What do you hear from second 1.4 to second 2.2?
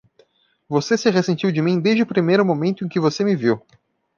de mim desde o